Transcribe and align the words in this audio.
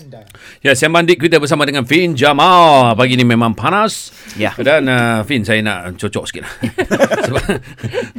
anda. 0.00 0.20
Ya, 0.60 0.72
saya 0.72 0.88
mandik 0.88 1.20
kita 1.20 1.36
bersama 1.36 1.62
dengan 1.62 1.84
Fin 1.84 2.16
Jamal. 2.16 2.96
Pagi 2.96 3.14
ni 3.14 3.22
memang 3.22 3.52
panas. 3.52 4.08
Ya. 4.34 4.56
Dan 4.56 4.88
uh, 4.88 5.20
Fin, 5.22 5.44
saya 5.44 5.60
nak 5.60 5.96
cocok 5.96 6.24
sikit 6.24 6.42
lah. 6.42 6.52
Sebab 7.28 7.44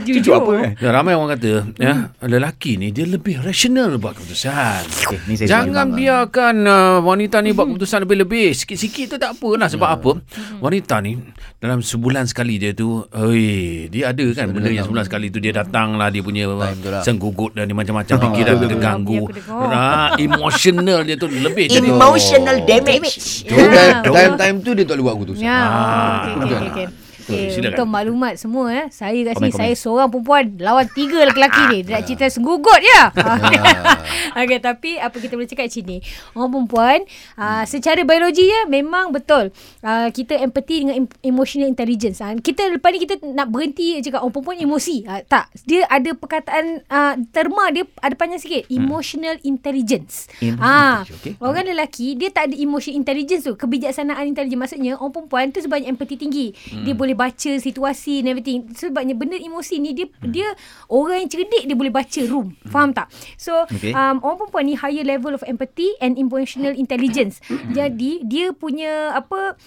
Cucuk 0.01 0.33
apa 0.35 0.51
eh? 0.59 0.69
ya, 0.77 0.89
ramai 0.91 1.13
orang 1.13 1.33
kata, 1.33 1.51
ya, 1.77 1.93
lelaki 2.21 2.75
ni 2.75 2.91
dia 2.91 3.05
lebih 3.05 3.39
rasional 3.39 3.95
buat 3.97 4.13
keputusan. 4.13 4.81
Okay, 5.07 5.19
ni 5.25 5.33
saya 5.35 5.61
Jangan 5.61 5.93
biarkan 5.93 6.55
uh, 6.63 6.97
wanita 7.01 7.39
ni 7.39 7.51
buat 7.51 7.65
keputusan 7.65 8.05
lebih-lebih. 8.05 8.53
Sikit-sikit 8.53 9.05
tu 9.07 9.17
tak 9.17 9.33
apalah. 9.33 9.67
Sebab 9.67 9.87
Ya. 9.87 9.95
apa? 9.97 10.11
Wanita 10.59 10.95
ni 10.99 11.17
dalam 11.57 11.79
sebulan 11.79 12.25
sekali 12.25 12.55
dia 12.55 12.71
tu, 12.71 13.01
oi, 13.07 13.87
dia 13.87 14.11
ada 14.11 14.25
kan 14.31 14.49
benda 14.49 14.67
yang 14.67 14.83
sebulan 14.83 15.03
sekali 15.03 15.27
tu 15.27 15.37
dia 15.37 15.53
datang 15.53 15.95
lah 15.95 16.07
dia 16.07 16.21
punya 16.21 16.45
Time 16.45 16.81
lah. 16.85 17.01
senggugut 17.01 17.53
dan 17.53 17.65
dia 17.65 17.75
macam-macam 17.75 18.15
fikiran 18.19 18.53
dia 18.55 18.67
terganggu. 18.67 19.21
Ha, 19.47 20.15
emotional 20.17 21.01
dia 21.01 21.15
tu 21.15 21.27
lebih. 21.27 21.70
Jadi, 21.71 21.87
Emotional 21.91 22.57
damage. 22.67 23.15
So, 23.47 23.55
time, 23.55 23.97
time, 24.03 24.33
time 24.35 24.55
tu 24.59 24.71
dia 24.75 24.83
tak 24.83 24.99
boleh 24.99 25.05
buat 25.07 25.15
keputusan. 25.21 25.43
Ya. 25.43 25.59
Ah. 25.59 26.35
Okey 26.43 26.55
okey 26.55 26.69
okey. 26.71 26.87
Okay, 27.23 27.51
silakan. 27.51 27.71
untuk 27.73 27.87
maklumat 27.87 28.33
semua 28.35 28.65
eh, 28.69 28.85
saya 28.89 29.17
kat 29.23 29.35
sini 29.37 29.49
komen. 29.49 29.59
saya 29.59 29.73
seorang 29.73 30.09
perempuan 30.09 30.43
lawan 30.57 30.87
tiga 30.87 31.19
lelaki 31.23 31.61
ni. 31.69 31.79
Dia 31.83 31.93
nak 31.95 32.03
cerita 32.05 32.25
senggugut 32.27 32.79
je. 32.79 33.01
Okey, 34.39 34.59
tapi 34.59 34.91
apa 34.95 35.15
kita 35.15 35.33
boleh 35.33 35.47
cakap 35.47 35.67
sini? 35.67 35.99
Orang 36.31 36.51
perempuan 36.51 37.03
uh, 37.35 37.63
secara 37.63 38.01
biologi 38.01 38.43
ya 38.43 38.65
memang 38.65 39.11
betul. 39.11 39.49
Uh, 39.79 40.07
kita 40.09 40.37
empathy 40.37 40.81
dengan 40.81 40.95
em- 40.99 41.17
emotional 41.21 41.67
intelligence. 41.67 42.19
Uh, 42.19 42.35
kita 42.35 42.67
lepas 42.69 42.89
ni 42.89 42.99
kita 42.99 43.15
nak 43.27 43.47
berhenti 43.47 43.99
cakap 43.99 44.21
orang 44.21 44.31
perempuan 44.31 44.57
emosi. 44.57 45.03
Uh, 45.03 45.21
tak, 45.23 45.47
dia 45.63 45.85
ada 45.85 46.11
perkataan 46.11 46.63
uh, 46.85 47.13
terma 47.29 47.69
dia 47.69 47.83
ada 47.97 48.15
panjang 48.15 48.39
sikit. 48.39 48.65
Emotional 48.67 49.35
intelligence. 49.41 50.27
Emotional 50.37 50.59
Ah, 50.61 51.01
intelligence, 51.01 51.17
okey. 51.17 51.33
Orang 51.39 51.63
lelaki 51.63 52.07
dia 52.13 52.29
tak 52.29 52.49
ada 52.49 52.55
emotion 52.55 52.93
intelligence 52.93 53.43
tu, 53.43 53.53
kebijaksanaan 53.53 54.25
intelligence. 54.25 54.61
Maksudnya 54.61 54.93
orang 54.95 55.11
perempuan 55.11 55.45
tu 55.49 55.59
sebabnya 55.59 55.87
empathy 55.87 56.15
tinggi. 56.15 56.47
Hmm. 56.69 56.83
Dia 56.83 56.93
boleh 56.93 57.10
baca 57.15 57.51
situasi 57.57 58.23
and 58.23 58.27
everything. 58.31 58.69
Sebabnya 58.73 59.15
benda 59.17 59.37
emosi 59.37 59.79
ni 59.79 59.95
dia 59.95 60.07
hmm. 60.07 60.31
dia 60.31 60.47
orang 60.91 61.25
yang 61.25 61.31
cerdik 61.31 61.63
dia 61.67 61.77
boleh 61.77 61.93
baca 61.93 62.21
room. 62.27 62.53
Hmm. 62.53 62.69
Faham 62.71 62.89
tak? 62.91 63.07
So 63.39 63.67
Okey. 63.67 63.93
um, 63.93 64.23
orang 64.23 64.37
perempuan 64.45 64.63
ni 64.67 64.75
higher 64.77 65.05
level 65.05 65.33
of 65.35 65.43
empathy 65.47 65.93
and 65.99 66.15
emotional 66.15 66.73
intelligence. 66.75 67.43
Jadi 67.77 68.23
dia 68.27 68.55
punya 68.55 69.15
apa 69.15 69.59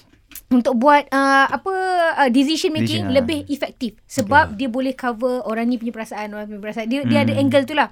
untuk 0.55 0.79
buat 0.79 1.11
uh, 1.11 1.47
apa 1.51 1.75
uh, 2.23 2.31
decision 2.31 2.71
making 2.71 2.85
Decision, 2.85 3.11
ah. 3.11 3.15
lebih 3.19 3.39
efektif. 3.51 3.91
Sebab 4.07 4.55
dia 4.55 4.69
boleh 4.71 4.95
cover 4.95 5.43
orang 5.49 5.67
ni 5.67 5.81
punya 5.81 5.91
perasaan 5.91 6.31
orang 6.31 6.47
punya 6.47 6.63
perasaan. 6.63 6.87
Dia 6.87 7.01
dia 7.03 7.27
ada 7.27 7.33
angle 7.35 7.65
tu 7.67 7.75
lah. 7.75 7.91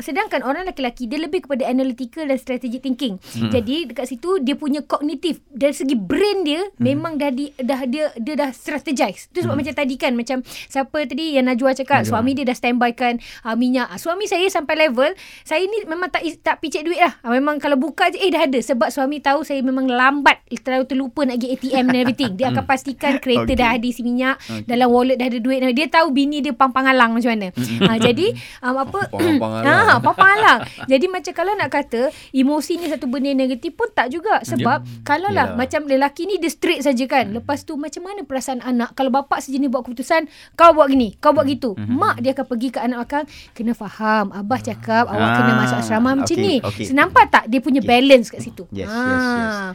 Sedangkan 0.00 0.40
orang 0.40 0.64
lelaki-lelaki 0.64 1.04
dia 1.10 1.20
lebih 1.20 1.44
kepada 1.44 1.68
analytical 1.68 2.24
dan 2.24 2.38
strategic 2.40 2.80
thinking. 2.80 3.20
Jadi 3.52 3.92
dekat 3.92 4.08
situ 4.08 4.40
dia 4.40 4.56
punya 4.56 4.80
kognitif 4.86 5.44
dari 5.52 5.76
segi 5.76 5.98
brain 5.98 6.46
dia 6.46 6.64
memang 6.80 7.20
dah 7.20 7.28
di, 7.28 7.52
dah 7.60 7.84
dia 7.84 8.08
dia 8.16 8.34
dah 8.38 8.50
strategize. 8.54 9.28
Tu 9.34 9.44
sebab 9.44 9.58
macam 9.58 9.74
tadi 9.76 9.94
kan 10.00 10.16
macam 10.16 10.40
siapa 10.46 11.04
tadi 11.04 11.36
yang 11.36 11.50
Najwa 11.50 11.74
cakap 11.74 12.06
suami 12.06 12.32
dia 12.32 12.46
dah 12.46 12.56
standby 12.56 12.96
kan 12.96 13.20
uh, 13.44 13.58
minyak. 13.58 13.90
Ah, 13.90 13.98
suami 13.98 14.24
saya 14.30 14.46
sampai 14.48 14.88
level 14.88 15.12
saya 15.42 15.66
ni 15.66 15.84
memang 15.84 16.08
tak 16.08 16.22
tak 16.40 16.62
picit 16.62 16.86
duit 16.86 17.02
lah. 17.02 17.18
Ah, 17.20 17.34
memang 17.34 17.60
kalau 17.60 17.76
buka 17.76 18.08
je 18.08 18.18
eh 18.22 18.30
dah 18.30 18.46
ada. 18.46 18.58
Sebab 18.62 18.88
suami 18.88 19.18
tahu 19.18 19.42
saya 19.42 19.60
memang 19.60 19.90
lambat 19.90 20.40
terlalu 20.62 20.86
terlupa 20.86 21.26
nak 21.26 21.40
pergi 21.40 21.56
ATM 21.56 21.86
and 21.90 21.98
everything. 21.98 22.32
Dia 22.32 22.48
akan 22.48 22.64
pastikan 22.64 23.18
kereta 23.18 23.42
Okay. 23.42 23.56
dah 23.56 23.68
ada 23.72 23.82
isi 23.82 24.00
minyak 24.00 24.38
dalam 24.64 24.88
wallet 24.88 25.14
dah 25.14 25.26
ada 25.26 25.36
duit. 25.36 25.58
Dia 25.70 25.86
tahu 25.86 26.08
bini 26.10 26.38
dia 26.38 26.50
pang-pang 26.50 26.86
alang 26.86 27.12
macam 27.12 27.28
mana. 27.28 27.50
Ha, 27.50 27.98
jadi 27.98 28.32
um, 28.60 28.76
apa 28.78 29.00
Pang-pang 29.10 29.52
alang. 29.58 29.74
ha, 29.82 29.94
pang-pang 29.98 30.30
alang. 30.32 30.58
Jadi 30.86 31.06
macam 31.06 31.32
kalau 31.32 31.52
nak 31.52 31.68
kata 31.68 32.00
emosi 32.30 32.72
ni 32.76 32.86
satu 32.86 33.04
benda 33.04 33.28
negatif 33.30 33.74
pun 33.74 33.90
tak 33.90 34.08
juga. 34.08 34.40
Sebab 34.40 34.78
kalau 35.02 35.28
lah 35.28 35.52
Yalah. 35.52 35.58
macam 35.58 35.84
lelaki 35.84 36.24
ni 36.24 36.38
dia 36.38 36.48
straight 36.48 36.80
saja 36.80 37.04
kan. 37.04 37.28
Lepas 37.30 37.62
tu 37.62 37.74
macam 37.74 38.00
mana 38.02 38.22
perasaan 38.22 38.62
anak? 38.62 38.94
Kalau 38.94 39.10
bapak 39.10 39.40
sejenis 39.40 39.68
buat 39.68 39.82
keputusan 39.82 40.24
kau 40.54 40.70
buat 40.70 40.86
gini 40.86 41.18
kau 41.18 41.30
buat 41.30 41.44
gitu. 41.44 41.74
Mak 41.76 42.20
dia 42.20 42.32
akan 42.32 42.46
pergi 42.46 42.68
ke 42.70 42.78
anak 42.78 42.98
belakang 43.02 43.24
kena 43.52 43.72
faham 43.72 44.30
abah 44.30 44.60
cakap 44.60 45.04
awak 45.04 45.28
kena 45.34 45.50
Ah, 45.50 45.58
masuk 45.58 45.78
asrama 45.78 46.10
macam 46.14 46.30
okey, 46.30 46.38
ni. 46.38 46.54
okey. 46.60 46.84
nampak 46.92 47.26
tak 47.26 47.44
dia 47.46 47.58
punya 47.58 47.80
balance 47.80 48.28
kat 48.28 48.38
situ? 48.40 48.62
Yes, 48.70 48.86
yes, 48.86 48.94
Ah. 49.18 49.72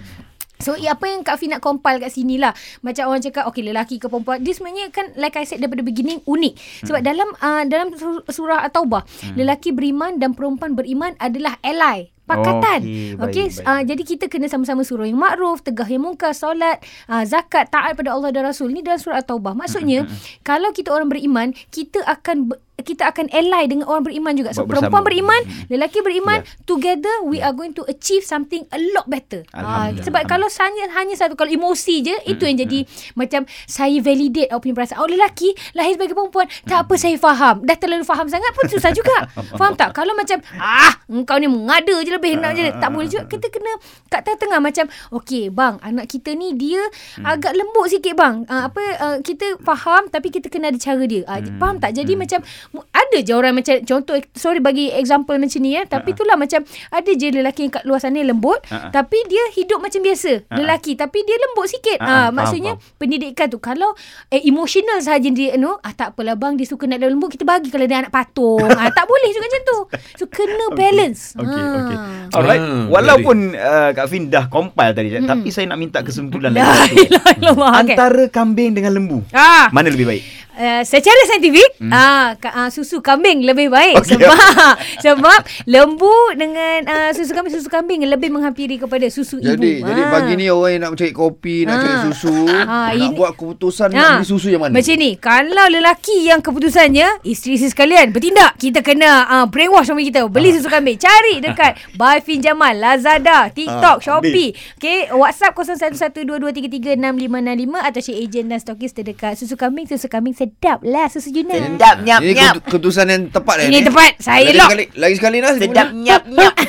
So 0.60 0.78
apa 0.78 1.06
yang 1.10 1.22
Kak 1.26 1.42
Fi 1.42 1.52
nak 1.52 1.60
compile 1.60 2.00
kat 2.00 2.12
sini 2.14 2.40
lah. 2.40 2.56
Macam 2.80 3.12
orang 3.12 3.22
cakap 3.24 3.44
Okay 3.52 3.64
lelaki 3.66 4.00
ke 4.00 4.08
perempuan? 4.08 4.40
Dia 4.40 4.54
sebenarnya 4.56 4.88
kan 4.94 5.12
Like 5.20 5.36
I 5.36 5.44
said 5.44 5.60
daripada 5.60 5.84
beginning 5.84 6.24
Unik. 6.24 6.54
Sebab 6.88 7.02
dalam 7.04 7.30
uh, 7.40 7.64
Dalam 7.68 7.92
su- 7.96 8.24
surah 8.26 8.64
At-Taubah 8.66 9.04
Lelaki 9.36 9.76
beriman 9.76 10.16
Dan 10.18 10.34
perempuan 10.34 10.74
beriman 10.74 11.14
Adalah 11.20 11.60
ally 11.60 12.16
Pakatan. 12.26 12.82
Okey, 12.82 13.22
baik, 13.22 13.22
okay, 13.22 13.46
baik. 13.54 13.70
Uh, 13.70 13.82
Jadi 13.86 14.02
kita 14.02 14.26
kena 14.26 14.50
sama-sama 14.50 14.82
Suruh 14.82 15.06
yang 15.06 15.22
makruf 15.22 15.62
Tegah 15.62 15.86
yang 15.86 16.10
mungkar 16.10 16.34
Solat 16.34 16.82
uh, 17.06 17.22
Zakat 17.22 17.70
Taat 17.70 17.94
pada 17.94 18.18
Allah 18.18 18.34
dan 18.34 18.50
Rasul. 18.50 18.74
Ni 18.74 18.82
dalam 18.82 18.98
surah 18.98 19.22
At-Taubah. 19.22 19.54
Maksudnya 19.54 20.10
Kalau 20.42 20.74
kita 20.74 20.90
orang 20.90 21.14
beriman 21.14 21.54
Kita 21.70 22.02
akan 22.02 22.50
kita 22.78 23.08
akan 23.08 23.32
ally 23.32 23.64
dengan 23.66 23.86
orang 23.86 24.04
beriman 24.04 24.34
juga. 24.34 24.52
So 24.52 24.64
Buat 24.64 24.78
perempuan 24.78 25.00
bersama. 25.00 25.08
beriman, 25.08 25.42
lelaki 25.70 26.00
beriman, 26.00 26.38
Ya. 26.38 26.48
together 26.64 27.16
we 27.24 27.40
are 27.40 27.52
going 27.52 27.72
to 27.72 27.84
achieve 27.86 28.22
something 28.22 28.68
a 28.70 28.80
lot 28.92 29.06
better. 29.06 29.44
Ah, 29.52 29.92
sebab 29.94 30.26
kalau 30.26 30.48
hanya 30.50 30.92
hanya 30.94 31.14
satu 31.14 31.36
kalau 31.36 31.48
emosi 31.48 32.02
je 32.02 32.16
itu 32.26 32.42
yang 32.42 32.58
jadi 32.58 32.84
macam 33.14 33.44
saya 33.64 34.00
validate 34.00 34.50
awak 34.50 34.62
punya 34.62 34.76
perasaan. 34.76 35.00
Oh 35.00 35.08
lelaki 35.08 35.52
lahir 35.72 35.96
sebagai 35.96 36.16
perempuan, 36.16 36.48
tak 36.64 36.84
apa 36.84 36.94
saya 36.96 37.16
faham. 37.16 37.62
Dah 37.62 37.76
terlalu 37.76 38.02
faham 38.02 38.26
sangat 38.26 38.52
pun 38.52 38.66
susah 38.66 38.90
juga. 38.90 39.24
faham 39.60 39.76
tak? 39.76 39.94
Kalau 39.94 40.12
macam 40.12 40.42
ah 40.56 40.96
engkau 41.08 41.38
ni 41.38 41.46
mengada 41.46 41.96
je 42.02 42.12
lebih 42.12 42.40
nak 42.40 42.56
je 42.56 42.72
tak 42.74 42.90
boleh 42.90 43.06
juga. 43.06 43.30
Kita 43.30 43.48
kena 43.48 43.72
kat 44.10 44.26
tengah-tengah 44.26 44.60
macam 44.60 44.86
okey 45.14 45.48
bang, 45.48 45.78
anak 45.80 46.08
kita 46.08 46.34
ni 46.34 46.52
dia 46.52 46.82
agak 47.22 47.54
lembut 47.54 47.88
sikit 47.88 48.16
bang. 48.16 48.44
Ah, 48.46 48.68
apa 48.68 48.82
ah, 48.98 49.18
kita 49.22 49.62
faham 49.62 50.10
tapi 50.10 50.28
kita 50.28 50.50
kena 50.50 50.70
ada 50.70 50.78
cara 50.78 51.04
dia. 51.06 51.22
Ah, 51.26 51.40
faham 51.56 51.78
tak? 51.78 51.94
Jadi 51.94 52.18
macam 52.18 52.42
mu- 52.42 52.65
ada 52.72 53.18
je 53.18 53.32
orang 53.32 53.54
macam 53.54 53.76
contoh 53.82 54.16
sorry 54.32 54.58
bagi 54.58 54.90
example 54.90 55.36
macam 55.36 55.60
ni 55.60 55.74
ya, 55.74 55.84
tapi 55.84 56.12
itulah 56.12 56.36
macam 56.36 56.62
ada 56.90 57.12
je 57.12 57.28
lelaki 57.30 57.62
yang 57.64 57.74
kat 57.74 57.84
luar 57.84 57.98
sana 57.98 58.20
lembut 58.20 58.60
Ha-ha. 58.66 58.90
tapi 58.90 59.18
dia 59.26 59.42
hidup 59.54 59.80
macam 59.80 60.00
biasa 60.00 60.48
lelaki 60.50 60.96
tapi 60.96 61.22
dia 61.22 61.36
lembut 61.38 61.68
sikit. 61.68 61.98
Ah 61.98 62.08
faham, 62.26 62.36
maksudnya 62.36 62.72
pendidikan 62.96 63.48
tu 63.48 63.58
kalau 63.58 63.94
eh, 64.28 64.42
emotional 64.42 65.00
sahaja 65.00 65.28
dia 65.28 65.56
no 65.56 65.78
ah 65.78 65.92
tak 65.92 66.14
apalah 66.14 66.34
bang 66.34 66.56
dia 66.56 66.66
suka 66.66 66.86
nak 66.86 67.02
lembut 67.02 67.30
kita 67.30 67.44
bagi 67.44 67.68
kalau 67.68 67.84
dia 67.84 68.00
anak 68.00 68.10
patung. 68.10 68.64
ah 68.64 68.90
tak 68.90 69.06
boleh 69.06 69.30
juga 69.30 69.44
macam 69.44 69.62
tu. 69.64 69.78
So 70.16 70.24
kena 70.26 70.66
balance. 70.78 71.36
Okey, 71.36 71.52
Ah. 71.56 71.78
okey. 71.78 71.98
Alright. 72.32 72.60
Ah, 72.60 72.84
Walaupun 72.88 73.38
uh, 73.54 73.90
Kak 73.92 74.08
Fin 74.08 74.28
dah 74.28 74.46
compile 74.46 74.92
tadi, 74.92 75.10
tapi 75.18 75.50
saya 75.50 75.66
nak 75.66 75.78
minta 75.78 76.00
kesimpulan 76.00 76.52
La 76.56 76.66
lagi. 76.66 77.06
Okay. 77.06 77.96
Antara 77.96 78.24
kambing 78.28 78.74
dengan 78.74 78.92
lembu, 78.92 79.20
Ah. 79.32 79.68
mana 79.70 79.88
lebih 79.88 80.06
baik? 80.06 80.24
Uh, 80.56 80.88
secara 80.88 81.20
saintifik 81.28 81.68
hmm. 81.84 81.92
ah, 81.92 82.40
ka, 82.40 82.48
ah 82.48 82.72
susu 82.72 83.04
kambing 83.04 83.44
lebih 83.44 83.68
baik 83.68 84.00
okay. 84.00 84.16
sebab 84.16 84.40
sebab 85.04 85.40
lembu 85.68 86.16
dengan 86.40 86.88
uh, 86.88 87.12
susu 87.12 87.36
kambing 87.36 87.52
susu 87.52 87.68
kambing 87.68 88.00
lebih 88.08 88.32
menghampiri 88.32 88.80
kepada 88.80 89.04
susu 89.12 89.44
Jadi, 89.44 89.84
ibu. 89.84 89.84
jadi 89.84 90.02
pagi 90.08 90.40
ni 90.40 90.48
orang 90.48 90.72
yang 90.72 90.82
nak 90.88 90.96
cari 90.96 91.12
kopi, 91.12 91.68
nak 91.68 91.76
Ah. 91.76 91.82
cari 91.84 91.98
susu, 92.08 92.48
Ah, 92.48 92.96
nak 92.96 93.04
ini- 93.04 93.16
buat 93.16 93.36
keputusan 93.36 93.88
nak 93.92 94.00
Ah, 94.00 94.12
beli 94.16 94.28
susu 94.28 94.48
yang 94.48 94.62
mana? 94.64 94.72
Macam 94.72 94.96
ni 94.96 95.12
Kalau 95.18 95.66
lelaki 95.68 96.18
yang 96.28 96.40
keputusannya 96.40 97.26
Isteri-isteri 97.26 97.70
sekalian 97.72 98.08
Bertindak 98.16 98.56
Kita 98.56 98.80
kena 98.80 99.26
uh, 99.26 99.46
Brainwash 99.50 99.90
suami 99.90 100.08
kita 100.08 100.30
Beli 100.30 100.56
susu 100.56 100.70
kambing 100.72 100.96
Cari 100.96 101.42
dekat 101.42 101.76
Buy 102.00 102.22
Fin 102.22 102.40
Jamal 102.40 102.78
Lazada 102.78 103.50
TikTok 103.52 103.98
Ah, 104.00 104.04
Shopee 104.04 104.56
Okay 104.80 105.10
WhatsApp 105.12 105.58
0112336565 105.58 107.88
Atau 107.88 108.02
Syed 108.02 108.18
Agent 108.24 108.48
dan 108.52 108.60
Stokis 108.62 108.92
terdekat 108.94 109.34
Susu 109.36 109.58
kambing 109.58 109.90
Susu 109.90 110.08
kambing 110.08 110.36
sedap 110.46 110.80
lah 110.82 111.06
Susu 111.08 111.30
Juna 111.32 111.54
Sedap 111.56 111.96
nyap 112.00 112.20
Ini 112.20 112.32
nyap. 112.32 112.54
keputu- 112.54 112.66
keputusan 112.68 113.06
yang 113.08 113.24
tepat 113.28 113.56
Ini 113.60 113.70
ni? 113.72 113.80
tepat 113.84 114.12
Saya 114.20 114.40
lagi 114.44 114.54
lock 114.54 114.68
sekali, 114.68 114.86
lagi 114.96 115.16
sekali 115.16 115.38
Nas. 115.40 115.56
Sedap 115.58 115.88
nyap 115.92 116.24
nyap. 116.28 116.54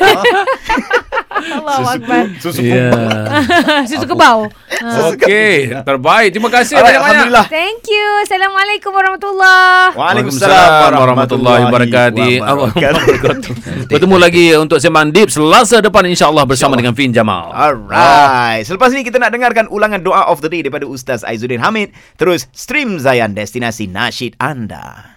Allah 1.56 1.92
Akbar 1.92 2.24
Susu 2.40 2.64
Ya. 2.64 2.88
Susu 3.88 4.04
kebau. 4.04 4.48
Okey, 4.84 5.72
terbaik. 5.82 6.28
Terima 6.36 6.50
kasih 6.52 6.76
Alright, 6.76 7.00
banyak-banyak. 7.00 7.16
Alhamdulillah. 7.16 7.46
Thank 7.48 7.82
you 7.88 8.06
Assalamualaikum 8.28 8.90
warahmatullahi 8.92 9.96
Waalaikumsalam 9.96 10.90
warahmatullahi 10.92 11.62
wabarakatuh. 11.64 12.30
wabarakatuh. 12.44 13.00
Bertemu 13.92 14.16
lagi 14.20 14.46
untuk 14.60 14.78
Sembang 14.78 15.08
Deep 15.10 15.32
Selasa 15.32 15.80
depan 15.80 16.04
insya-Allah 16.04 16.44
bersama 16.44 16.76
dengan 16.76 16.92
Fin 16.92 17.10
Jamal. 17.16 17.48
Alright. 17.56 18.68
Selepas 18.68 18.92
ini 18.92 19.00
kita 19.06 19.16
nak 19.16 19.32
dengarkan 19.32 19.72
ulangan 19.72 20.04
doa 20.04 20.28
of 20.28 20.44
the 20.44 20.50
day 20.52 20.60
daripada 20.60 20.84
Ustaz 20.84 21.24
Aizuddin 21.24 21.64
Hamid. 21.64 21.96
Terus 22.20 22.44
stream 22.52 23.00
Zayan 23.00 23.32
destinasi 23.32 23.88
nasyid 23.88 24.36
anda. 24.36 25.15